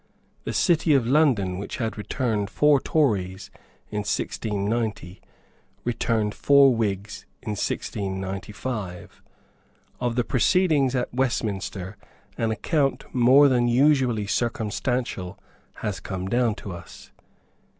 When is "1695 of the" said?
7.51-10.23